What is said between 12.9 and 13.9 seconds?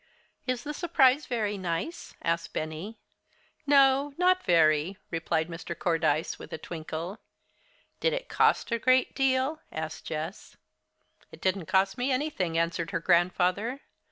grandfather.